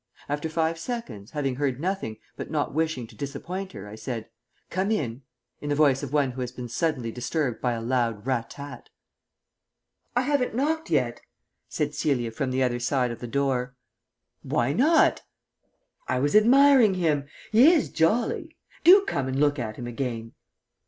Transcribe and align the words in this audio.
After 0.27 0.49
five 0.49 0.79
seconds, 0.79 1.29
having 1.29 1.57
heard 1.57 1.79
nothing, 1.79 2.17
but 2.35 2.49
not 2.49 2.73
wishing 2.73 3.05
to 3.05 3.15
disappoint 3.15 3.73
her, 3.73 3.87
I 3.87 3.93
said, 3.93 4.27
"Come 4.71 4.89
in," 4.89 5.21
in 5.59 5.69
the 5.69 5.75
voice 5.75 6.01
of 6.01 6.11
one 6.11 6.31
who 6.31 6.41
has 6.41 6.51
been 6.51 6.67
suddenly 6.69 7.11
disturbed 7.11 7.61
by 7.61 7.73
a 7.73 7.81
loud 7.83 8.25
"rat 8.25 8.49
tat." 8.49 8.89
"I 10.15 10.21
haven't 10.21 10.55
knocked 10.55 10.89
yet," 10.89 11.21
said 11.69 11.93
Celia 11.93 12.31
from 12.31 12.49
the 12.49 12.63
other 12.63 12.79
side 12.79 13.11
of 13.11 13.19
the 13.19 13.27
door. 13.27 13.75
"Why 14.41 14.73
not?" 14.73 15.21
"I 16.07 16.17
was 16.17 16.35
admiring 16.35 16.95
him. 16.95 17.27
He 17.51 17.71
is 17.71 17.89
jolly. 17.91 18.57
Do 18.83 19.05
come 19.05 19.27
and 19.27 19.39
look 19.39 19.59
at 19.59 19.75
him 19.75 19.85
again." 19.85 20.33